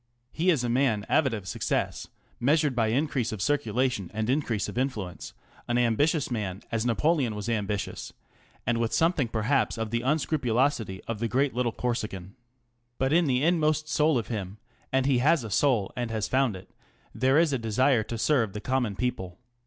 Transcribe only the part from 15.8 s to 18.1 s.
and has found it ŌĆö there is a desire